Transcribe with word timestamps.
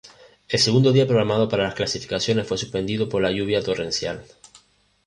El 0.49 0.57
segundo 0.59 0.91
día 0.91 1.05
programado 1.05 1.47
para 1.47 1.61
las 1.65 1.75
clasificaciones 1.75 2.47
fue 2.47 2.57
suspendido 2.57 3.07
por 3.07 3.21
la 3.21 3.29
lluvia 3.29 3.63
torrencial. 3.63 4.25